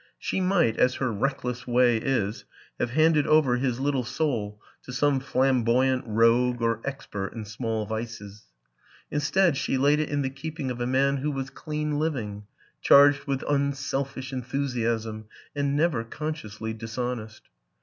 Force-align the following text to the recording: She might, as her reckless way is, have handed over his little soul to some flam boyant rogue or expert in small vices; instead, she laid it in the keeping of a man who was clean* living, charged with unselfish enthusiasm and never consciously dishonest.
She 0.17 0.41
might, 0.41 0.77
as 0.77 0.95
her 0.95 1.11
reckless 1.13 1.67
way 1.67 1.97
is, 1.97 2.43
have 2.79 2.89
handed 2.89 3.27
over 3.27 3.57
his 3.57 3.79
little 3.79 4.03
soul 4.03 4.59
to 4.81 4.91
some 4.91 5.19
flam 5.19 5.61
boyant 5.63 6.01
rogue 6.07 6.59
or 6.59 6.81
expert 6.83 7.33
in 7.33 7.45
small 7.45 7.85
vices; 7.85 8.45
instead, 9.11 9.57
she 9.57 9.77
laid 9.77 9.99
it 9.99 10.09
in 10.09 10.23
the 10.23 10.31
keeping 10.31 10.71
of 10.71 10.81
a 10.81 10.87
man 10.87 11.17
who 11.17 11.29
was 11.29 11.51
clean* 11.51 11.99
living, 11.99 12.45
charged 12.81 13.25
with 13.25 13.43
unselfish 13.47 14.33
enthusiasm 14.33 15.25
and 15.55 15.75
never 15.75 16.03
consciously 16.03 16.73
dishonest. 16.73 17.43